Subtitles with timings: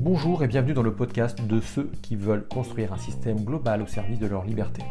[0.00, 3.86] Bonjour et bienvenue dans le podcast de ceux qui veulent construire un système global au
[3.86, 4.82] service de leur liberté.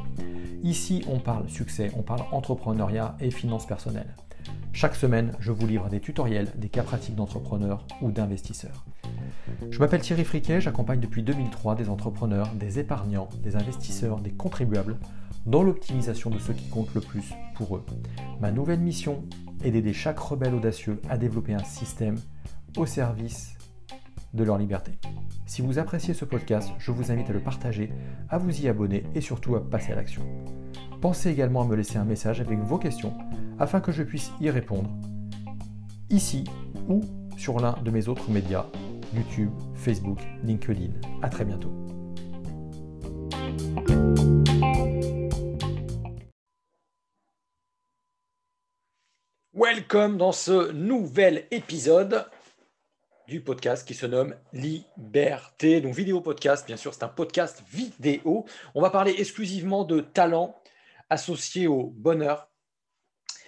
[0.63, 4.15] Ici, on parle succès, on parle entrepreneuriat et finances personnelles.
[4.71, 8.85] Chaque semaine, je vous livre des tutoriels, des cas pratiques d'entrepreneurs ou d'investisseurs.
[9.69, 14.97] Je m'appelle Thierry Friquet, j'accompagne depuis 2003 des entrepreneurs, des épargnants, des investisseurs, des contribuables
[15.45, 17.83] dans l'optimisation de ce qui compte le plus pour eux.
[18.39, 19.23] Ma nouvelle mission
[19.63, 22.17] est d'aider chaque rebelle audacieux à développer un système
[22.77, 23.55] au service
[24.33, 24.91] de leur liberté.
[25.45, 27.91] Si vous appréciez ce podcast, je vous invite à le partager,
[28.29, 30.21] à vous y abonner et surtout à passer à l'action.
[31.01, 33.13] Pensez également à me laisser un message avec vos questions
[33.57, 34.89] afin que je puisse y répondre
[36.09, 36.43] ici
[36.87, 37.01] ou
[37.37, 38.65] sur l'un de mes autres médias,
[39.15, 40.91] YouTube, Facebook, LinkedIn.
[41.21, 41.88] A très bientôt.
[49.91, 52.29] Welcome dans ce nouvel épisode
[53.27, 55.81] du podcast qui se nomme Liberté.
[55.81, 58.45] Donc vidéo podcast, bien sûr, c'est un podcast vidéo.
[58.75, 60.55] On va parler exclusivement de talent
[61.09, 62.51] associé au bonheur,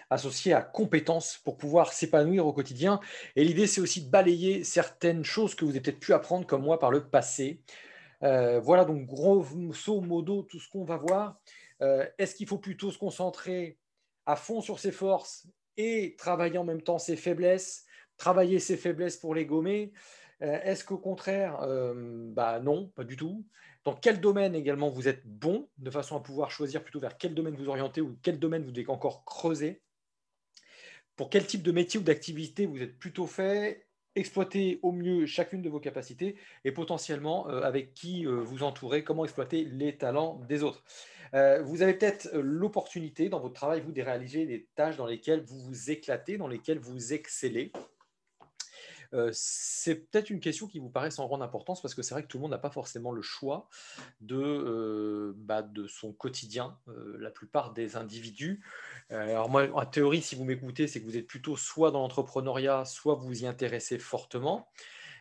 [0.09, 2.99] associé à compétences pour pouvoir s'épanouir au quotidien.
[3.35, 6.63] Et l'idée, c'est aussi de balayer certaines choses que vous avez peut-être pu apprendre comme
[6.63, 7.61] moi par le passé.
[8.23, 11.39] Euh, voilà donc grosso modo tout ce qu'on va voir.
[11.83, 13.77] Euh, est-ce qu'il faut plutôt se concentrer
[14.25, 15.45] à fond sur ses forces
[15.77, 17.86] et travailler en même temps ses faiblesses
[18.22, 19.91] travailler ses faiblesses pour les gommer.
[20.44, 23.44] Euh, Est-ce qu'au contraire, euh, bah non, pas du tout.
[23.83, 27.33] Dans quel domaine également vous êtes bon, de façon à pouvoir choisir plutôt vers quel
[27.33, 29.81] domaine vous orienter ou quel domaine vous devez encore creuser?
[31.16, 35.61] Pour quel type de métier ou d'activité vous êtes plutôt fait exploiter au mieux chacune
[35.61, 40.63] de vos capacités et potentiellement euh, avec qui vous entourez, comment exploiter les talents des
[40.63, 40.83] autres.
[41.33, 45.59] vous avez peut-être l'opportunité dans votre travail, vous, de réaliser des tâches dans lesquelles vous
[45.59, 47.71] vous éclatez, dans lesquelles vous excellez.
[49.33, 52.27] C'est peut-être une question qui vous paraît sans grande importance parce que c'est vrai que
[52.27, 53.67] tout le monde n'a pas forcément le choix
[54.22, 58.63] de, bah, de son quotidien, la plupart des individus.
[59.09, 62.85] alors moi, en théorie, si vous m'écoutez, c'est que vous êtes plutôt soit dans l'entrepreneuriat,
[62.85, 64.69] soit vous y intéressez fortement.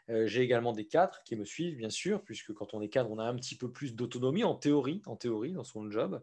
[0.08, 3.18] J'ai également des cadres qui me suivent, bien sûr, puisque quand on est cadre, on
[3.18, 6.22] a un petit peu plus d'autonomie en théorie, en théorie, dans son job.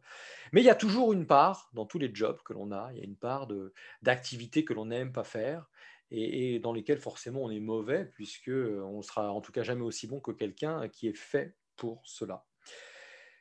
[0.52, 2.98] Mais il y a toujours une part, dans tous les jobs que l'on a, il
[2.98, 3.48] y a une part
[4.02, 5.70] d'activité que l'on n'aime pas faire
[6.12, 10.08] et, dans lesquels forcément on est mauvais, puisque on sera en tout cas jamais aussi
[10.08, 12.46] bon que quelqu'un qui est fait pour cela.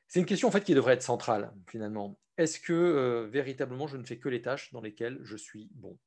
[0.09, 2.19] C'est une question en fait qui devrait être centrale finalement.
[2.39, 5.99] Est-ce que véritablement je ne fais que les tâches dans lesquelles je suis bon?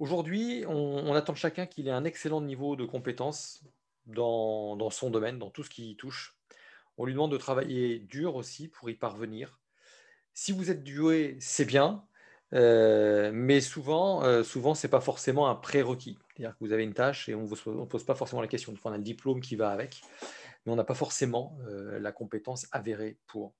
[0.00, 3.62] Aujourd'hui, on, attend de chacun qu'il ait un excellent niveau de compétence
[4.06, 6.38] dans, dans, son domaine, dans tout ce qui y touche.
[6.96, 9.60] On lui demande de travailler dur aussi pour y parvenir.
[10.32, 12.02] Si vous êtes doué, c'est bien.
[12.52, 16.18] Euh, mais souvent, euh, souvent ce n'est pas forcément un prérequis.
[16.34, 18.74] C'est-à-dire que vous avez une tâche et on ne pose pas forcément la question.
[18.84, 20.02] on a le diplôme qui va avec,
[20.64, 23.54] mais on n'a pas forcément euh, la compétence avérée pour.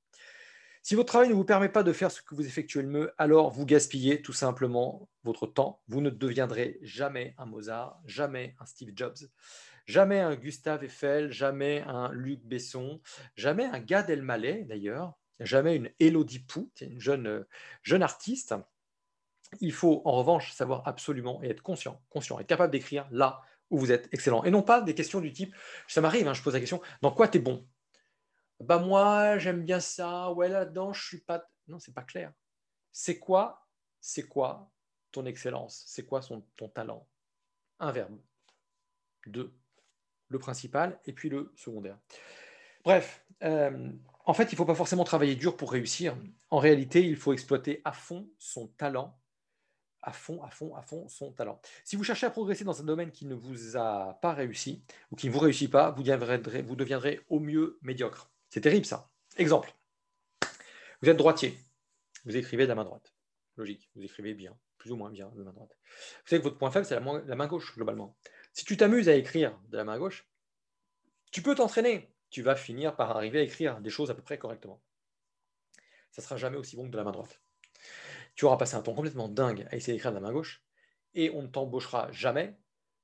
[0.83, 3.13] Si votre travail ne vous permet pas de faire ce que vous effectuez le mieux,
[3.19, 5.83] alors vous gaspillez tout simplement votre temps.
[5.89, 9.19] Vous ne deviendrez jamais un Mozart, jamais un Steve Jobs,
[9.85, 13.03] jamais un Gustave Eiffel, jamais un Luc Besson,
[13.37, 17.45] jamais un Gad Elmaleh d'ailleurs, jamais une Elodie Pou, une jeune,
[17.83, 18.55] jeune artiste
[19.61, 23.79] il faut en revanche savoir absolument et être conscient, conscient, être capable d'écrire là où
[23.79, 24.45] vous êtes excellent.
[24.45, 25.55] Et non pas des questions du type,
[25.89, 27.67] ça m'arrive, hein, je pose la question, dans quoi tu es bon?
[28.61, 31.49] Bah moi, j'aime bien ça, ouais là-dedans, je suis pas...
[31.69, 32.33] Non, c'est pas clair.
[32.93, 33.67] C'est quoi,
[34.01, 34.71] c'est quoi
[35.13, 35.85] ton excellence?
[35.87, 36.21] C'est quoi
[36.57, 37.07] ton talent?
[37.79, 38.19] Un verbe.
[39.27, 39.55] Deux.
[40.29, 41.99] Le principal et puis le secondaire.
[42.85, 43.91] Bref, euh,
[44.25, 46.17] en fait, il ne faut pas forcément travailler dur pour réussir.
[46.51, 49.20] En réalité, il faut exploiter à fond son talent
[50.03, 51.61] à fond, à fond, à fond son talent.
[51.85, 55.17] Si vous cherchez à progresser dans un domaine qui ne vous a pas réussi ou
[55.17, 58.31] qui ne vous réussit pas, vous deviendrez, au mieux médiocre.
[58.49, 59.11] C'est terrible ça.
[59.37, 59.75] Exemple.
[61.03, 61.59] Vous êtes droitier.
[62.25, 63.15] Vous écrivez de la main droite.
[63.57, 63.91] Logique.
[63.95, 65.77] Vous écrivez bien, plus ou moins bien de la main droite.
[66.23, 68.17] Vous savez que votre point faible, c'est la, la main gauche, globalement.
[68.53, 70.29] Si tu t'amuses à écrire de la main gauche,
[71.31, 72.13] tu peux t'entraîner.
[72.31, 74.83] Tu vas finir par arriver à écrire des choses à peu près correctement.
[76.11, 77.41] Ça ne sera jamais aussi bon que de la main droite
[78.41, 80.65] tu auras passé un temps complètement dingue à essayer d'écrire de la main gauche,
[81.13, 82.57] et on ne t'embauchera jamais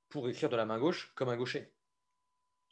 [0.08, 1.74] pour écrire de la main gauche comme un gaucher.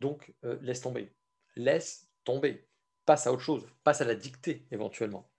[0.00, 1.12] Donc, euh, laisse tomber.
[1.56, 2.66] Laisse tomber.
[3.04, 3.66] Passe à autre chose.
[3.82, 5.30] Passe à la dictée éventuellement.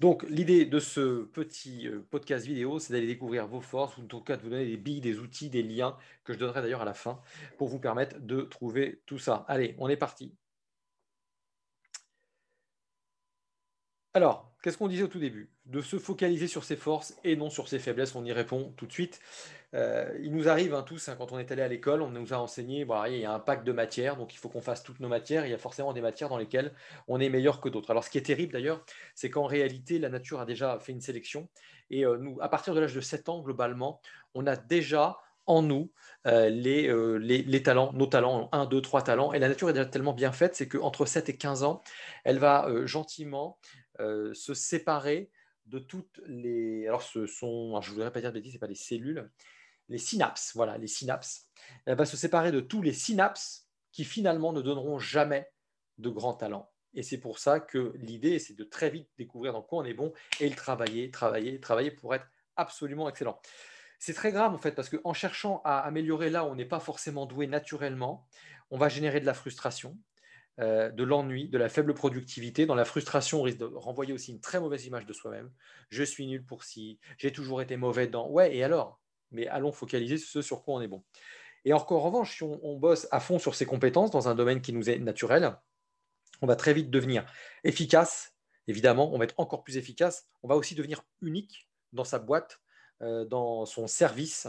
[0.00, 4.06] Donc, l'idée de ce petit euh, podcast vidéo, c'est d'aller découvrir vos forces, ou en
[4.06, 6.82] tout cas de vous donner des billes, des outils, des liens, que je donnerai d'ailleurs
[6.82, 7.20] à la fin,
[7.58, 9.44] pour vous permettre de trouver tout ça.
[9.46, 10.34] Allez, on est parti.
[14.14, 15.48] Alors, qu'est-ce qu'on disait au tout début?
[15.66, 18.16] De se focaliser sur ses forces et non sur ses faiblesses.
[18.16, 19.20] On y répond tout de suite.
[19.74, 22.34] Euh, il nous arrive hein, tous, hein, quand on est allé à l'école, on nous
[22.34, 24.98] a enseigné, il y a un pack de matières, donc il faut qu'on fasse toutes
[24.98, 25.46] nos matières.
[25.46, 26.72] Il y a forcément des matières dans lesquelles
[27.06, 27.92] on est meilleur que d'autres.
[27.92, 28.84] Alors ce qui est terrible d'ailleurs,
[29.14, 31.48] c'est qu'en réalité, la nature a déjà fait une sélection.
[31.90, 34.00] Et euh, nous, à partir de l'âge de 7 ans, globalement,
[34.34, 35.18] on a déjà
[35.48, 35.92] en nous
[36.26, 36.88] euh, les,
[37.20, 39.32] les, talents, nos talents, 1, 2, 3 talents.
[39.32, 41.82] Et la nature est déjà tellement bien faite, c'est qu'entre 7 et 15 ans,
[42.24, 43.60] elle va gentiment
[43.98, 45.30] se séparer
[45.66, 46.86] de toutes les.
[46.86, 49.30] Alors, ce sont, je voudrais pas dire pas les cellules,
[49.88, 50.52] les synapses.
[50.54, 51.48] Voilà, les synapses.
[51.86, 55.50] Va se séparer de tous les synapses qui finalement ne donneront jamais
[55.98, 56.70] de grands talents.
[56.94, 59.94] Et c'est pour ça que l'idée, c'est de très vite découvrir dans quoi on est
[59.94, 62.26] bon et le travailler, travailler, travailler pour être
[62.56, 63.40] absolument excellent.
[63.98, 66.80] C'est très grave en fait parce qu'en cherchant à améliorer là où on n'est pas
[66.80, 68.26] forcément doué naturellement,
[68.70, 69.98] on va générer de la frustration,
[70.58, 72.64] euh, de l'ennui, de la faible productivité.
[72.64, 75.50] Dans la frustration, on risque de renvoyer aussi une très mauvaise image de soi-même.
[75.90, 78.28] Je suis nul pour ci, j'ai toujours été mauvais dans.
[78.28, 79.00] Ouais, et alors?
[79.32, 81.04] Mais allons focaliser sur ce sur quoi on est bon.
[81.66, 84.62] Et encore en revanche, si on, bosse à fond sur ses compétences dans un domaine
[84.62, 85.56] qui nous est naturel,
[86.40, 87.26] on va très vite devenir
[87.64, 88.34] efficace.
[88.68, 90.28] Évidemment, on va être encore plus efficace.
[90.42, 92.60] On va aussi devenir unique dans sa boîte,
[93.02, 94.46] euh, dans son service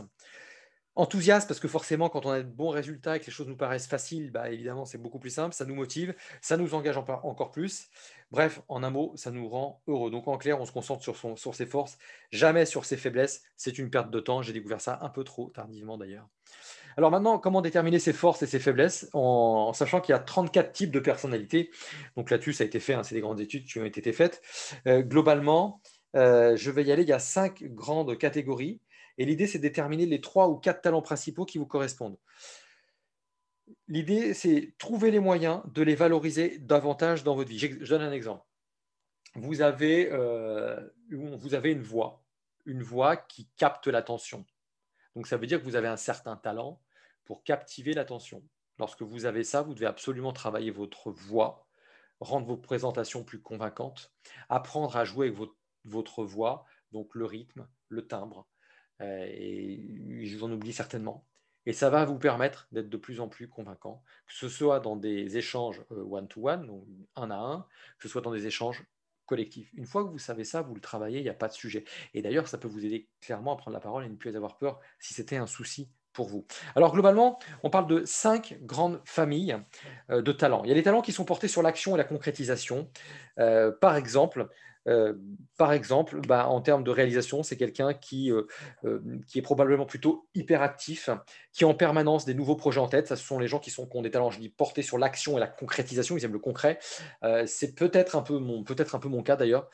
[0.97, 3.55] enthousiaste parce que forcément, quand on a de bons résultats et que les choses nous
[3.55, 7.51] paraissent faciles, bah, évidemment, c'est beaucoup plus simple, ça nous motive, ça nous engage encore
[7.51, 7.87] plus.
[8.31, 10.11] Bref, en un mot, ça nous rend heureux.
[10.11, 11.97] Donc en clair, on se concentre sur, son, sur ses forces,
[12.31, 13.43] jamais sur ses faiblesses.
[13.55, 14.41] C'est une perte de temps.
[14.41, 16.27] J'ai découvert ça un peu trop tardivement d'ailleurs.
[16.97, 20.71] Alors maintenant, comment déterminer ses forces et ses faiblesses en, sachant qu'il y a 34
[20.71, 21.69] types de personnalités?
[22.15, 24.41] Donc là-dessus, ça a été fait, hein, c'est des grandes études qui ont été faites.
[24.87, 25.79] Euh, globalement,
[26.15, 28.81] euh, je vais y aller, il y a cinq grandes catégories.
[29.17, 32.17] Et l'idée, c'est de déterminer les trois ou quatre talents principaux qui vous correspondent.
[33.87, 37.59] L'idée, c'est trouver les moyens de les valoriser davantage dans votre vie.
[37.59, 38.45] Je donne un exemple.
[39.35, 40.79] Vous avez, euh,
[41.11, 42.23] vous avez une voix,
[42.65, 44.45] une voix qui capte l'attention.
[45.15, 46.81] Donc ça veut dire que vous avez un certain talent
[47.25, 48.43] pour captiver l'attention.
[48.79, 51.67] Lorsque vous avez ça, vous devez absolument travailler votre voix,
[52.19, 54.13] rendre vos présentations plus convaincantes,
[54.49, 55.39] apprendre à jouer avec
[55.83, 58.47] votre, voix, donc le rythme, le timbre,
[59.01, 61.25] et je vous en oublie certainement.
[61.67, 64.95] Et ça va vous permettre d'être de plus en plus convaincant, que ce soit dans
[64.95, 66.85] des échanges euh, one-to-one, donc
[67.17, 67.67] un à un,
[67.97, 68.85] que ce soit dans des échanges
[69.25, 69.69] collectifs.
[69.73, 71.83] Une fois que vous savez ça, vous le travaillez, il n'y a pas de sujet.
[72.13, 74.57] Et d'ailleurs, ça peut vous aider clairement à prendre la parole et ne plus avoir
[74.57, 75.91] peur si c'était un souci
[76.25, 76.45] vous.
[76.75, 79.57] Alors globalement, on parle de cinq grandes familles
[80.09, 80.63] euh, de talents.
[80.63, 82.89] Il y a les talents qui sont portés sur l'action et la concrétisation.
[83.81, 84.49] par exemple,
[84.87, 85.13] euh,
[85.57, 88.43] par exemple, bah, en termes de réalisation, c'est quelqu'un qui, euh,
[88.85, 91.09] euh, qui est probablement plutôt hyperactif,
[91.53, 93.07] qui a en permanence des nouveaux projets en tête.
[93.07, 95.37] Ce sont les gens qui, sont, qui ont des talents, je dis, portés sur l'action
[95.37, 96.17] et la concrétisation.
[96.17, 96.79] Ils aiment le concret.
[97.45, 99.69] c'est peut-être un, peu peut un peu mon cas d'ailleurs.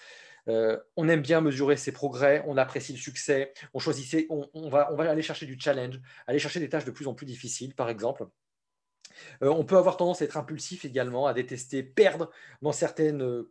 [0.48, 5.22] On aime bien mesurer ses progrès, on apprécie le succès, on choisissait, on, va, aller
[5.22, 8.26] chercher du challenge, aller chercher des tâches de plus en plus difficiles, par exemple.
[9.42, 12.30] on peut avoir tendance à être impulsif également, à détester perdre
[12.62, 13.46] dans, certaines,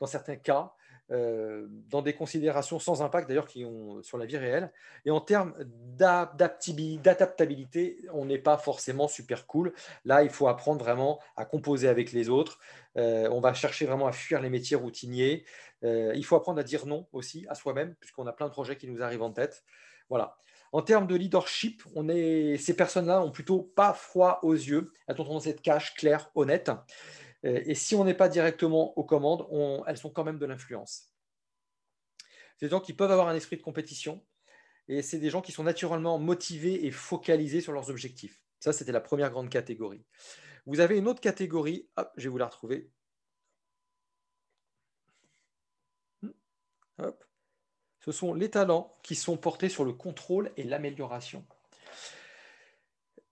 [0.00, 0.72] dans certains cas.
[1.10, 4.70] Euh, dans des considérations sans impact d'ailleurs qui ont sur la vie réelle.
[5.06, 5.54] Et en termes
[5.96, 9.72] d'adaptabilité, on n'est pas forcément super cool.
[10.04, 12.58] Là, il faut apprendre vraiment à composer avec les autres.
[12.98, 15.46] Euh, on va chercher vraiment à fuir les métiers routiniers.
[15.82, 18.76] Euh, il faut apprendre à dire non aussi à soi-même, puisqu'on a plein de projets
[18.76, 19.64] qui nous arrivent en tête.
[20.10, 20.36] Voilà.
[20.72, 24.92] En termes de leadership, on est, ces personnes-là ont plutôt pas froid aux yeux.
[25.06, 26.70] Elles ont tendance à être cash, claires, honnêtes.
[27.44, 29.46] Euh, et si on n'est pas directement aux commandes,
[29.86, 31.12] elles sont quand même de l'influence.
[32.56, 34.24] C'est des gens qui peuvent avoir un esprit de compétition
[34.88, 38.42] et c'est des gens qui sont naturellement motivés et focalisés sur leurs objectifs.
[38.58, 40.04] Ça, c'était la première grande catégorie.
[40.66, 42.90] Vous avez une autre catégorie, je vais vous la retrouver.
[48.00, 51.46] Ce sont les talents qui sont portés sur le contrôle et l'amélioration.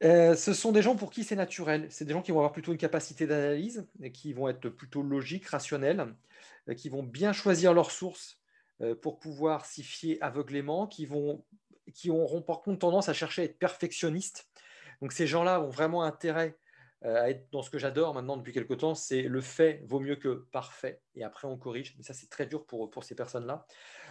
[0.02, 1.86] Euh, ce sont des gens pour qui c'est naturel.
[1.90, 5.46] C'est des gens qui vont avoir plutôt une capacité d'analyse, qui vont être plutôt logiques,
[5.46, 6.14] rationnels,
[6.68, 8.38] euh, qui vont bien choisir leurs sources
[8.82, 11.44] euh, pour pouvoir s'y fier aveuglément, qui, vont,
[11.94, 14.48] qui auront par contre tendance à chercher à être perfectionnistes.
[15.00, 16.56] Donc ces gens-là ont vraiment intérêt
[17.02, 20.16] à être dans ce que j'adore maintenant depuis quelque temps, c'est le fait vaut mieux
[20.16, 21.94] que parfait, et après on corrige.
[21.98, 23.66] Mais ça, c'est très dur pour, pour ces personnes-là.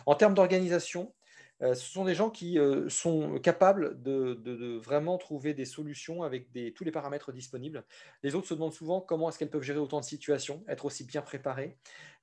[0.06, 1.14] En termes d'organisation,
[1.62, 6.84] ce sont des gens qui euh, sont capables de, vraiment trouver des solutions avec tous
[6.84, 7.86] les paramètres disponibles.
[8.24, 11.06] Les autres se demandent souvent comment est-ce qu'elles peuvent gérer autant de situations, être aussi
[11.06, 11.78] bien préparées,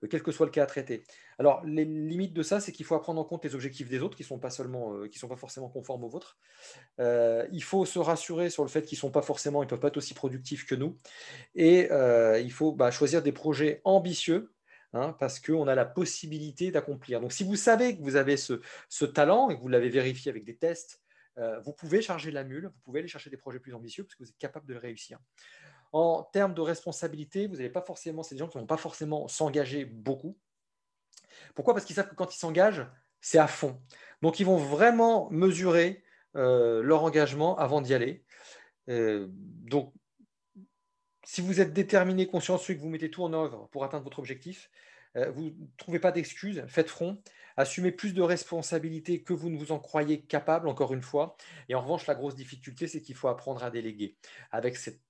[0.05, 1.05] euh, quel que soit le cas à traiter.
[1.39, 4.17] Alors, les limites de ça, c'est qu'il faut prendre en compte les objectifs des autres
[4.17, 4.51] qui ne sont pas
[5.37, 6.39] forcément conformes aux vôtres.
[6.99, 9.89] il faut se rassurer sur le fait qu'ils ne sont pas forcément, ils peuvent pas
[9.89, 10.99] être aussi productifs que nous.
[11.55, 11.89] Et
[12.41, 14.53] il faut bah, choisir des projets ambitieux
[14.93, 17.21] hein, parce qu'on a la possibilité d'accomplir.
[17.21, 20.45] Donc, si vous savez que vous avez ce, talent et que vous l'avez vérifié avec
[20.45, 21.01] des tests,
[21.39, 24.15] euh, vous pouvez charger la mule, vous pouvez aller chercher des projets plus ambitieux parce
[24.15, 25.19] que vous êtes capable de le réussir.
[25.93, 28.77] En termes de responsabilité, vous n'avez pas forcément, c'est des gens qui ne vont pas
[28.77, 30.39] forcément s'engager beaucoup.
[31.55, 31.75] Pourquoi?
[31.75, 32.87] Parce qu'ils savent que quand ils s'engagent,
[33.21, 33.81] c'est à fond.
[34.21, 36.03] Donc, ils vont vraiment mesurer
[36.37, 38.25] euh, leur engagement avant d'y aller.
[38.89, 39.93] Euh, donc,
[41.25, 44.71] si vous êtes déterminé, consciencieux, que vous mettez tout en œuvre pour atteindre votre objectif,
[45.17, 47.23] euh, vous ne trouvez pas d'excuses, faites front,
[47.57, 51.37] assumez plus de responsabilités que vous ne vous en croyez capable, encore une fois.
[51.69, 54.17] Et en revanche, la grosse difficulté, c'est qu'il faut apprendre à déléguer.
[54.51, 55.01] Avec cette,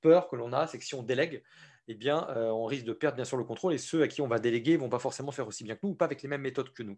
[0.00, 1.42] peur que l'on a, c'est que si on délègue,
[1.88, 4.28] eh bien, on risque de perdre bien sûr le contrôle et ceux à qui on
[4.28, 6.28] va déléguer ne vont pas forcément faire aussi bien que nous ou pas avec les
[6.28, 6.96] mêmes méthodes que nous.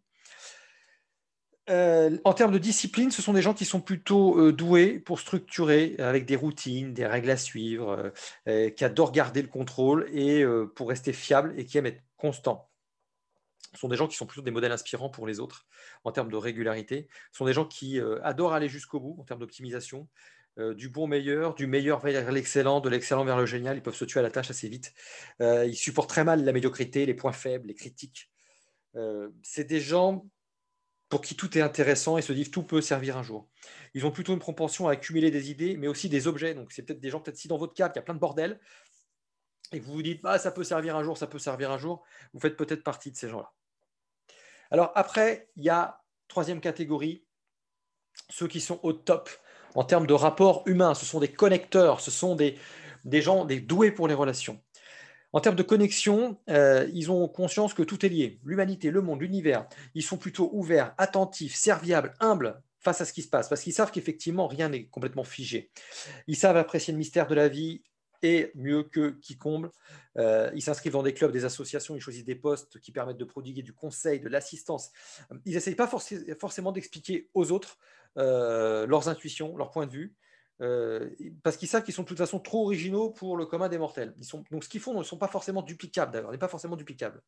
[1.71, 5.19] Euh, en termes de discipline, ce sont des gens qui sont plutôt euh, doués pour
[5.19, 8.13] structurer avec des routines, des règles à suivre,
[8.49, 10.45] euh, qui adorent garder le contrôle et
[10.75, 12.69] pour rester fiables et qui aiment être constants.
[13.73, 15.67] Ce sont des gens qui sont plutôt des modèles inspirants pour les autres
[16.05, 17.09] en termes de régularité.
[17.33, 20.09] Ce sont des gens qui adorent aller jusqu'au bout en termes d'optimisation,
[20.77, 23.77] du bon meilleur, du meilleur vers l'excellent, de l'excellent vers le génial.
[23.77, 24.95] Ils peuvent se tuer à la tâche assez vite.
[25.41, 28.31] ils supportent très mal la médiocrité, les points faibles, les critiques.
[29.43, 30.25] c'est des gens
[31.15, 33.49] pour qui tout est intéressant et se disent tout peut servir un jour.
[33.95, 36.55] Ils ont plutôt une propension à accumuler des idées, mais aussi des objets.
[36.55, 38.19] Donc, c'est peut-être des gens, peut-être si dans votre cas, il y a plein de
[38.19, 38.59] bordel,
[39.71, 42.03] et vous vous dites, ah, ça peut servir un jour, ça peut servir un jour,
[42.33, 43.53] vous faites peut-être partie de ces gens-là.
[44.73, 47.25] Alors, après, il y a troisième catégorie,
[48.29, 49.31] ceux qui sont au top
[49.77, 50.95] en termes de rapport humain.
[50.95, 52.59] Ce sont des connecteurs, ce sont des,
[53.05, 54.61] des gens, des doués pour les relations.
[55.35, 58.39] En termes de connexion, euh, ils ont conscience que tout est lié.
[58.45, 59.67] L'humanité, le monde, l'univers.
[59.97, 63.73] Ils sont plutôt ouverts, attentifs, serviables, humbles face à ce qui se passe, parce qu'ils
[63.73, 65.73] savent qu'effectivement, rien n'est complètement figé.
[66.29, 67.83] Ils savent apprécier le mystère de la vie
[68.23, 69.73] et mieux que quiconque.
[70.19, 73.25] Euh, ils s'inscrivent dans des clubs, des associations, ils choisissent des postes qui permettent de
[73.25, 74.93] prodiguer du conseil, de l'assistance.
[75.47, 75.91] Ils n'essayent pas
[76.39, 77.77] forcément d'expliquer aux autres
[78.19, 80.15] euh, leurs intuitions, leurs points de vue.
[80.61, 81.11] Euh,
[81.43, 84.15] parce qu'ils savent qu'ils sont de toute façon trop originaux pour le commun des mortels.
[84.51, 87.23] Donc ce qu'ils font ne sont pas forcément duplicables d'ailleurs, n'est pas forcément duplicable.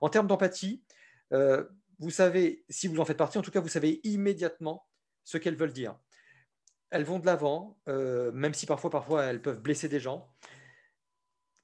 [0.00, 0.82] En termes d'empathie,
[1.32, 1.64] euh,
[1.98, 4.86] vous savez, si vous en faites partie, en tout cas, vous savez immédiatement
[5.24, 5.98] ce qu'elles veulent dire.
[6.90, 10.32] Elles vont de l'avant, euh, même si parfois, parfois, elles peuvent blesser des gens.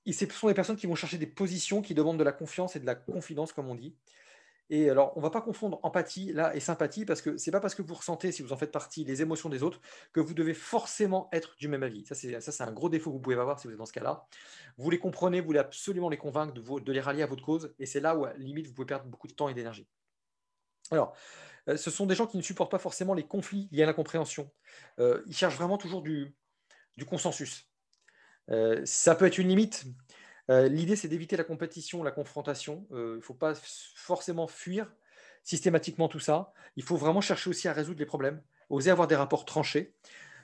[0.06, 2.76] Et ce sont des personnes qui vont chercher des positions qui demandent de la confiance
[2.76, 3.96] et de la confidence, comme on dit.
[4.70, 7.60] Et alors, on ne va pas confondre empathie là et sympathie parce que c'est pas
[7.60, 9.80] parce que vous ressentez, si vous en faites partie, les émotions des autres
[10.12, 12.04] que vous devez forcément être du même avis.
[12.06, 14.26] Ça, c'est, un gros défaut que vous pouvez avoir si vous êtes dans ce cas-là.
[14.78, 17.86] Vous les comprenez, vous voulez absolument les convaincre de, les rallier à votre cause et
[17.86, 19.86] c'est là où, limite, vous pouvez perdre beaucoup de temps et d'énergie.
[20.90, 21.14] Alors,
[21.68, 24.50] euh, ce sont des gens qui ne supportent pas forcément les conflits liés à l'incompréhension.
[24.98, 26.34] Euh, ils cherchent vraiment toujours du,
[26.96, 27.68] du consensus.
[28.50, 29.84] Euh, ça peut être une limite,
[30.50, 32.86] euh, l'idée, c'est d'éviter la compétition, la confrontation.
[32.92, 34.92] Euh, il ne faut pas forcément fuir
[35.42, 36.52] systématiquement tout ça.
[36.76, 39.94] Il faut vraiment chercher aussi à résoudre les problèmes, oser avoir des rapports tranchés.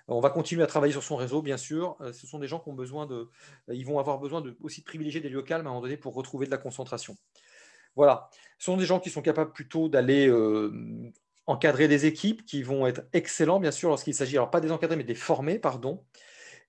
[0.08, 1.96] Euh, on va continuer à travailler sur son réseau, bien sûr.
[2.12, 3.30] Ce sont des gens qui ont besoin de,
[3.68, 5.96] ils vont avoir besoin de, aussi de privilégier des lieux calmes à un moment donné
[5.96, 7.16] pour retrouver de la concentration.
[7.96, 8.30] Voilà.
[8.58, 10.30] Ce sont des gens qui sont capables plutôt d'aller
[11.46, 14.96] encadrer des équipes, qui vont être excellents, bien sûr, lorsqu'il s'agit, alors pas des encadrés,
[14.96, 16.04] mais des formés, pardon,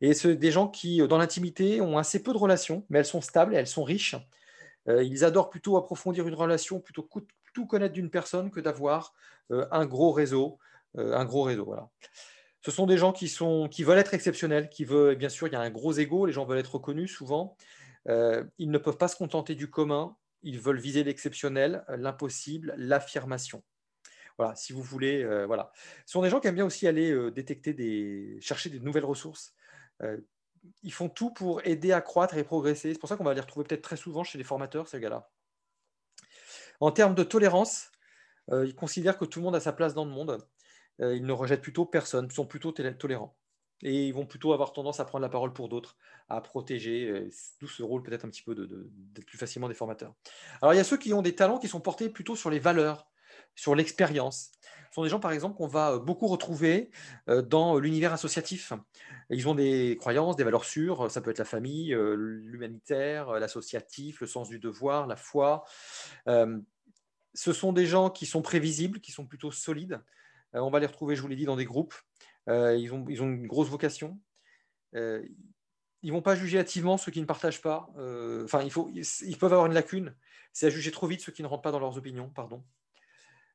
[0.01, 3.05] et c'est des gens qui, euh, dans l'intimité, ont assez peu de relations, mais elles
[3.05, 4.15] sont stables, elles sont riches.
[4.89, 7.08] Euh, ils adorent plutôt approfondir une relation, plutôt
[7.53, 9.13] tout connaître d'une personne que d'avoir
[9.51, 10.58] euh, un gros réseau.
[10.98, 11.89] un gros réseau, voilà.
[12.62, 15.53] Ce sont des gens qui, sont, qui veulent être exceptionnels, qui veulent, bien sûr, il
[15.53, 17.55] y a un gros ego, les gens veulent être reconnus souvent.
[18.08, 23.63] ils ne peuvent pas se contenter du commun, ils veulent viser l'exceptionnel, l'impossible, l'affirmation.
[24.38, 25.72] Voilà, si vous voulez, voilà.
[26.05, 29.55] Ce sont des gens qui aiment bien aussi aller détecter des, chercher des nouvelles ressources.
[30.03, 30.17] Euh,
[30.84, 32.93] ils font tout pour aider à croître et progresser.
[32.93, 35.29] C'est pour ça qu'on va les retrouver peut-être très souvent chez les formateurs, ces gars-là.
[36.79, 37.91] En termes de tolérance,
[38.51, 40.46] euh, ils considèrent que tout le monde a sa place dans le monde.
[41.01, 43.36] Euh, ils ne rejettent plutôt personne, ils sont plutôt tolérants.
[43.84, 45.98] Et ils vont plutôt avoir tendance à prendre la parole pour d'autres,
[46.29, 47.27] à protéger,
[47.60, 50.13] d'où ce rôle peut-être un petit peu d'être plus facilement des formateurs.
[50.62, 52.60] Alors il y a ceux qui ont des talents qui sont portés plutôt sur les
[52.60, 53.08] valeurs,
[53.55, 54.51] sur l'expérience.
[54.91, 56.91] Ce sont des gens, par exemple, qu'on va beaucoup retrouver
[57.27, 58.74] dans l'univers associatif.
[59.29, 64.27] Ils ont des croyances, des valeurs sûres, ça peut être la famille, l'humanitaire, l'associatif, le
[64.27, 65.63] sens du devoir, la foi.
[66.27, 70.01] Ce sont des gens qui sont prévisibles, qui sont plutôt solides.
[70.51, 71.95] On va les retrouver, je vous l'ai dit, dans des groupes.
[72.50, 74.19] Ils ont, une grosse vocation
[76.03, 77.89] ils ne vont pas juger hâtivement ceux qui ne partagent pas.
[78.43, 80.15] enfin, ils peuvent avoir une lacune.
[80.53, 82.63] C'est à juger trop vite ceux qui ne rentrent pas dans leurs opinions, pardon.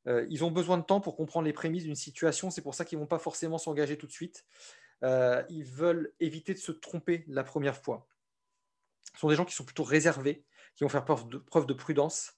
[0.08, 2.50] Euh, ils ont besoin de temps pour comprendre les prémices d'une situation.
[2.50, 4.44] C'est pour ça qu'ils ne vont pas forcément s'engager tout de suite.
[5.02, 8.06] Euh, ils veulent éviter de se tromper la première fois.
[9.14, 10.44] Ce sont des gens qui sont plutôt réservés,
[10.75, 12.34] qui vont faire preuve de, prudence.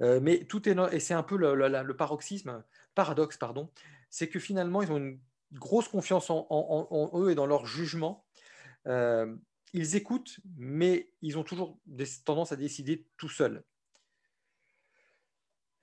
[0.00, 2.64] mais tout est et c'est un peu le, paroxysme,
[2.94, 3.70] paradoxe, pardon,
[4.08, 5.20] c'est que finalement ils ont une
[5.52, 8.24] grosse confiance en, eux et dans leur jugement.
[8.86, 13.62] ils écoutent, mais ils ont toujours des, tendance à décider tout seuls.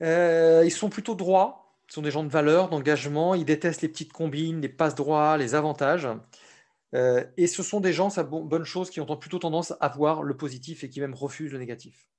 [0.02, 3.36] Ils sont plutôt droits, ce sont des gens de valeur, d'engagement.
[3.36, 6.08] Ils détestent les petites combines, les passes droits, les avantages.
[6.94, 10.24] Euh, et ce sont des gens, ça bonne chose, qui ont plutôt tendance à voir
[10.24, 12.10] le positif et qui même refusent le négatif.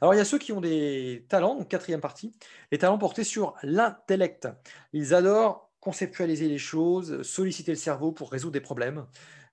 [0.00, 2.32] Alors, il y a ceux qui ont des talents, donc quatrième partie,
[2.70, 4.48] les talents portés sur l'intellect.
[4.92, 9.06] Ils adorent conceptualiser les choses, solliciter le cerveau pour résoudre des problèmes.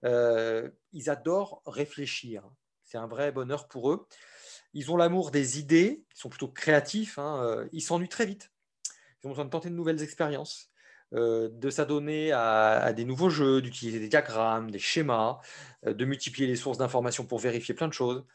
[0.03, 2.43] Euh, ils adorent réfléchir.
[2.83, 4.07] C'est un vrai bonheur pour eux.
[4.73, 8.51] Ils ont l'amour des idées, ils sont plutôt créatifs, hein, euh, ils s'ennuient très vite.
[9.21, 10.71] Ils ont besoin de tenter de nouvelles expériences,
[11.13, 15.39] euh, de s'adonner à, des nouveaux jeux, d'utiliser des diagrammes, des schémas,
[15.85, 18.25] euh, de multiplier les sources d'informations pour vérifier plein de choses.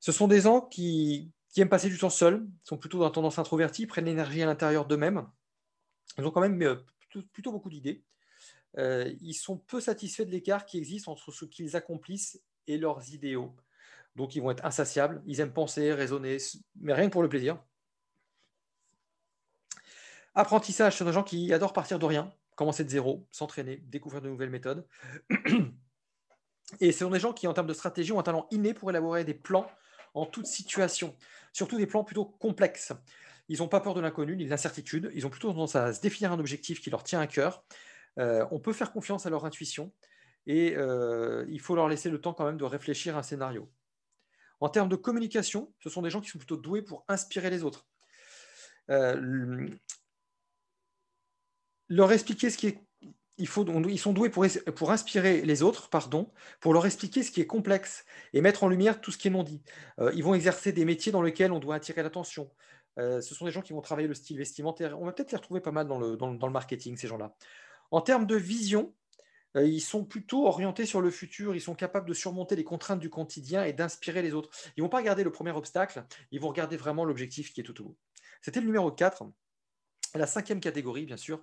[0.00, 3.38] Ce sont des gens qui, aiment passer du temps seuls, sont plutôt dans la tendance
[3.38, 5.28] introvertie, prennent l'énergie à l'intérieur d'eux-mêmes.
[6.16, 6.58] Ils ont quand même
[7.30, 8.02] plutôt, beaucoup d'idées.
[8.78, 13.54] ils sont peu satisfaits de l'écart qui existe entre ce qu'ils accomplissent et leurs idéaux.
[14.20, 16.36] Donc ils vont être insatiables, ils aiment penser, raisonner,
[16.78, 17.58] mais rien que pour le plaisir.
[20.34, 24.28] Apprentissage, c'est des gens qui adorent partir de rien, commencer de zéro, s'entraîner, découvrir de
[24.28, 24.86] nouvelles méthodes.
[26.80, 28.90] Et ce sont des gens qui, en termes de stratégie, ont un talent inné pour
[28.90, 29.66] élaborer des plans
[30.12, 31.16] en toute situation,
[31.54, 32.92] surtout des plans plutôt complexes.
[33.48, 35.10] Ils n'ont pas peur de l'inconnu ni de l'incertitude.
[35.14, 37.64] Ils ont plutôt tendance à se définir un objectif qui leur tient à cœur.
[38.18, 39.94] Euh, on peut faire confiance à leur intuition
[40.46, 43.72] et euh, il faut leur laisser le temps quand même de réfléchir à un scénario.
[44.60, 47.64] En termes de communication, ce sont des gens qui sont plutôt doués pour inspirer les
[47.64, 47.86] autres.
[48.90, 49.68] Euh,
[51.88, 52.84] leur expliquer ce qui est.
[53.38, 54.44] Ils sont doués pour,
[54.76, 58.68] pour inspirer les autres, pardon, pour leur expliquer ce qui est complexe et mettre en
[58.68, 59.62] lumière tout ce qui est non dit.
[59.98, 62.50] Euh, ils vont exercer des métiers dans lesquels on doit attirer l'attention.
[62.98, 65.00] Euh, ce sont des gens qui vont travailler le style vestimentaire.
[65.00, 67.34] On va peut-être les retrouver pas mal dans le, dans, le marketing, ces gens-là.
[67.90, 68.92] En termes de vision,
[69.56, 73.10] ils sont plutôt orientés sur le futur, ils sont capables de surmonter les contraintes du
[73.10, 74.50] quotidien et d'inspirer les autres.
[74.76, 77.64] Ils ne vont pas regarder le premier obstacle, ils vont regarder vraiment l'objectif qui est
[77.64, 77.96] tout au bout.
[78.42, 79.24] C'était le numéro 4.
[80.16, 81.40] La cinquième catégorie, bien sûr,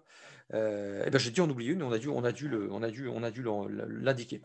[0.53, 2.83] euh, eh ben, j'ai dit en oublier une, on a dû, on a dû, on
[2.83, 3.45] a dû, on a dû
[3.87, 4.41] l'indiquer.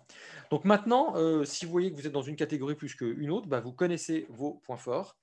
[0.51, 3.49] Donc maintenant, euh, si vous voyez que vous êtes dans une catégorie plus qu'une autre,
[3.49, 5.17] bah, vous connaissez vos points forts.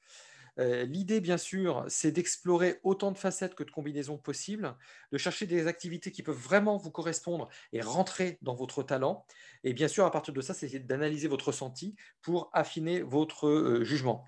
[0.59, 4.75] Euh, l'idée, bien sûr, c'est d'explorer autant de facettes que de combinaisons possibles,
[5.11, 9.25] de chercher des activités qui peuvent vraiment vous correspondre et rentrer dans votre talent.
[9.63, 14.25] Et bien sûr, à partir de ça, c'est d'analyser votre ressenti pour affiner votre jugement.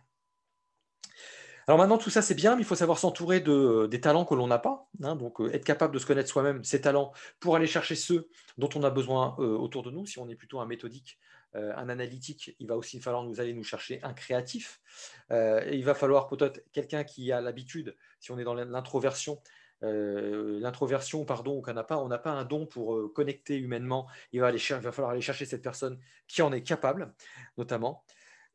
[1.68, 4.26] Alors maintenant, tout ça, c'est bien, mais il faut savoir s'entourer de, euh, des talents
[4.26, 4.88] que l'on n'a pas.
[5.04, 8.30] Hein, donc, euh, être capable de se connaître soi-même, ses talents, pour aller chercher ceux
[8.58, 10.06] dont on a besoin euh, autour de nous.
[10.06, 11.20] Si on est plutôt un méthodique,
[11.54, 14.82] un analytique, il va aussi falloir nous aller nous chercher un créatif.
[15.30, 19.42] il va falloir peut-être quelqu'un qui a l'habitude, si on est dans l'introversion,
[19.82, 24.08] l'introversion, pardon, qu'on n'a pas, on n'a pas un don pour connecter humainement.
[24.32, 27.14] Il va, il va falloir aller chercher cette personne qui en est capable,
[27.58, 28.04] notamment.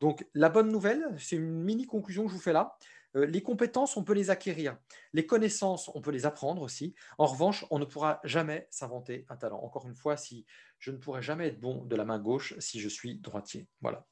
[0.00, 3.42] Donc, la bonne nouvelle, c'est une mini conclusion que je vous fais là, euh, les
[3.42, 4.76] compétences, on peut les acquérir.
[5.12, 6.94] Les connaissances, on peut les apprendre aussi.
[7.18, 9.60] En revanche, on ne pourra jamais s'inventer un talent.
[9.62, 10.44] Encore une fois, si
[10.78, 13.68] je ne pourrai jamais être bon de la main gauche si je suis droitier.
[13.80, 14.06] Voilà.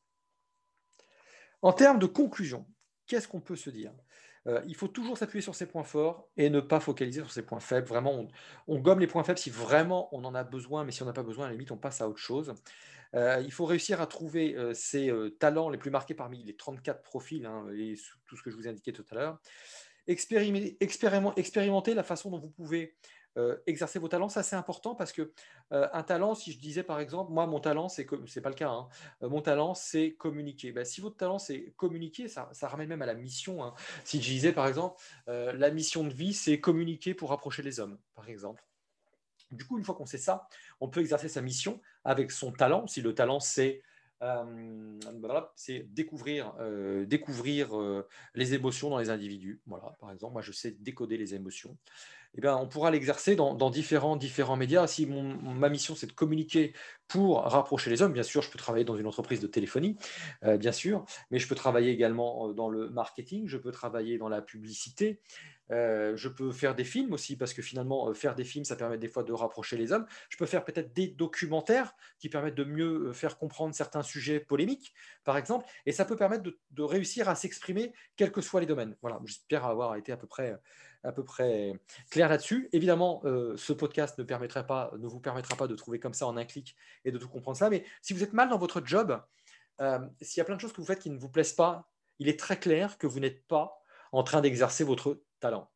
[1.62, 2.66] En termes de conclusion,
[3.06, 3.92] qu'est-ce qu'on peut se dire?
[4.46, 7.42] Euh, il faut toujours s'appuyer sur ses points forts et ne pas focaliser sur ses
[7.42, 7.86] points faibles.
[7.86, 8.28] Vraiment,
[8.66, 11.14] on, gomme les points faibles si vraiment on en a besoin, mais si on n'a
[11.14, 12.54] pas besoin, à la limite, on passe à autre chose.
[13.14, 17.02] Euh, il faut réussir à trouver ses euh, talents les plus marqués parmi les 34
[17.02, 17.94] profils hein, et
[18.26, 19.38] tout ce que je vous ai indiqué tout à l'heure.
[20.06, 22.94] Expérimenter, la façon dont vous pouvez
[23.36, 25.32] euh, exercer vos talents, ça c'est important parce que
[25.70, 28.68] un talent, si je disais par exemple, moi mon talent c'est c'est pas le cas,
[28.68, 28.88] hein,
[29.22, 30.72] mon talent c'est communiquer.
[30.72, 33.64] Ben, si votre talent c'est communiquer, ça, ramène même à la mission.
[33.64, 33.74] Hein.
[34.04, 37.98] Si je disais par exemple, la mission de vie c'est communiquer pour rapprocher les hommes,
[38.14, 38.62] par exemple.
[39.54, 40.48] Du coup, une fois qu'on sait ça,
[40.80, 42.86] on peut exercer sa mission avec son talent.
[42.86, 43.82] Si le talent, c'est
[44.22, 44.98] euh,
[45.90, 49.60] découvrir, euh, découvrir euh, les émotions dans les individus.
[49.66, 51.76] Voilà, par exemple, moi, je sais décoder les émotions.
[52.36, 54.86] Eh bien, on pourra l'exercer dans, différents, différents médias.
[54.86, 56.74] Si ma mission, c'est de communiquer
[57.06, 59.96] pour rapprocher les hommes, bien sûr, je peux travailler dans une entreprise de téléphonie,
[60.42, 64.42] bien sûr, mais je peux travailler également dans le marketing, je peux travailler dans la
[64.42, 65.20] publicité,
[65.70, 68.76] euh, je peux faire des films aussi, parce que finalement, euh, faire des films, ça
[68.76, 70.06] permet des fois de rapprocher les hommes.
[70.28, 74.40] Je peux faire peut-être des documentaires qui permettent de mieux euh, faire comprendre certains sujets
[74.40, 74.92] polémiques,
[75.24, 78.96] par exemple, et ça peut permettre de, réussir à s'exprimer, quels que soient les domaines.
[79.00, 80.54] Voilà, j'espère avoir été à peu près,
[81.04, 81.78] à peu près
[82.10, 82.68] clair là-dessus.
[82.72, 83.22] Évidemment,
[83.56, 86.44] ce podcast ne, permettrait pas, ne vous permettra pas de trouver comme ça en un
[86.44, 89.20] clic et de tout comprendre ça, mais si vous êtes mal dans votre job,
[89.80, 91.88] euh, s'il y a plein de choses que vous faites qui ne vous plaisent pas,
[92.18, 95.70] il est très clair que vous n'êtes pas en train d'exercer votre talent.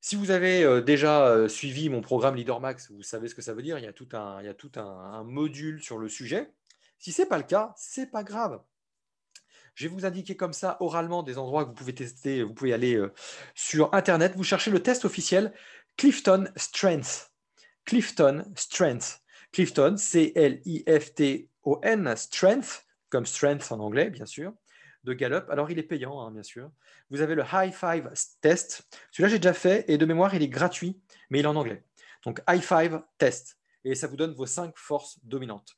[0.00, 3.42] Si vous avez euh, déjà euh, suivi mon programme Leader Max, vous savez ce que
[3.42, 3.78] ça veut dire.
[3.78, 6.52] Il y a tout un, il y a tout un, module sur le sujet.
[6.98, 8.60] Si ce n'est pas le cas, ce n'est pas grave.
[9.74, 12.42] Je vais vous indiquer comme ça oralement des endroits que vous pouvez tester.
[12.42, 13.00] Vous pouvez aller
[13.54, 14.34] sur Internet.
[14.36, 15.52] Vous cherchez le test officiel
[15.96, 17.32] Clifton Strength.
[17.84, 19.22] Clifton Strength.
[19.52, 20.46] Clifton, C-L-I-F-T-O-N,
[22.16, 24.54] Strength, comme strength en anglais, bien sûr,
[25.04, 25.44] de Gallup.
[25.50, 26.70] Alors, il est payant, hein, bien sûr.
[27.10, 28.88] Vous avez le High Five Test.
[29.10, 31.84] Celui-là, j'ai déjà fait et de mémoire, il est gratuit, mais il est en anglais.
[32.24, 33.58] Donc, High Five Test.
[33.84, 35.76] Et ça vous donne vos cinq forces dominantes.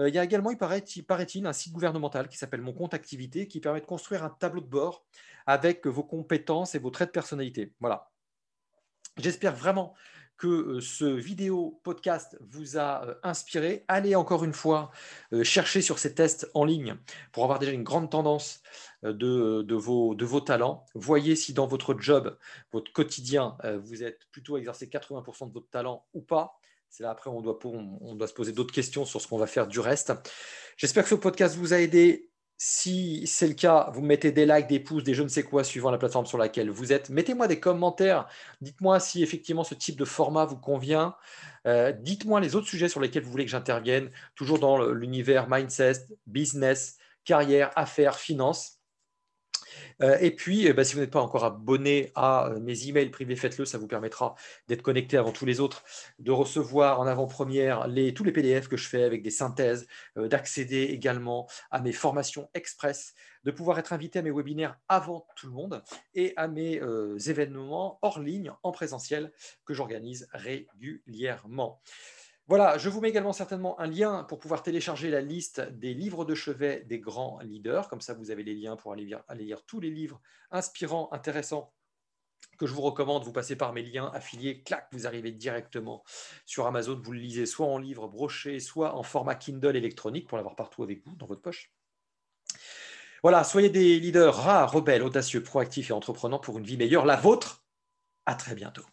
[0.00, 3.46] Euh, il y a également, il paraît-il, un site gouvernemental qui s'appelle Mon compte activité
[3.46, 5.04] qui permet de construire un tableau de bord
[5.46, 7.74] avec vos compétences et vos traits de personnalité.
[7.80, 8.10] Voilà.
[9.18, 9.94] J'espère vraiment
[10.38, 13.84] que euh, ce vidéo podcast vous a euh, inspiré.
[13.88, 14.90] Allez encore une fois
[15.42, 16.96] chercher sur ces tests en ligne
[17.32, 18.62] pour avoir déjà une grande tendance
[19.02, 20.86] de, vos, de vos talents.
[20.94, 22.38] Voyez si dans votre job,
[22.72, 26.58] votre quotidien, vous êtes plutôt exercé 80% de votre talent ou pas.
[26.90, 29.46] C'est là après on doit, on doit se poser d'autres questions sur ce qu'on va
[29.46, 30.12] faire du reste.
[30.76, 32.26] J'espère que ce podcast vous a aidé.
[32.62, 35.64] Si c'est le cas, vous mettez des likes, des pouces, des je ne sais quoi
[35.64, 37.08] suivant la plateforme sur laquelle vous êtes.
[37.08, 38.28] Mettez-moi des commentaires.
[38.60, 41.14] Dites-moi si effectivement ce type de format vous convient.
[41.66, 46.08] Euh, dites-moi les autres sujets sur lesquels vous voulez que j'intervienne, toujours dans l'univers mindset,
[46.26, 48.79] business, carrière, affaires, finances.
[50.02, 53.10] Euh, et puis, eh ben, si vous n'êtes pas encore abonné à euh, mes emails
[53.10, 54.34] privés, faites-le, ça vous permettra
[54.68, 55.84] d'être connecté avant tous les autres,
[56.18, 60.84] de recevoir en avant-première tous les PDF que je fais avec des synthèses, euh, d'accéder
[60.84, 63.14] également à mes formations express,
[63.44, 65.82] de pouvoir être invité à mes webinaires avant tout le monde
[66.14, 66.80] et à mes
[67.26, 69.32] événements hors ligne en présentiel
[69.64, 71.80] que j'organise régulièrement.
[72.50, 76.24] Voilà, je vous mets également certainement un lien pour pouvoir télécharger la liste des livres
[76.24, 77.88] de chevet des grands leaders.
[77.88, 81.72] Comme ça, vous avez les liens pour aller lire, tous les livres inspirants, intéressants
[82.58, 83.22] que je vous recommande.
[83.22, 86.02] Vous passez par mes liens affiliés, clac, vous arrivez directement
[86.44, 87.00] sur Amazon.
[87.00, 90.82] Vous le lisez soit en livre broché, soit en format Kindle électronique pour l'avoir partout
[90.82, 91.72] avec vous, dans votre poche.
[93.22, 97.14] Voilà, soyez des leaders rares, rebelles, audacieux, proactifs et entreprenants pour une vie meilleure, la
[97.14, 97.64] vôtre.
[98.26, 98.84] À très bientôt.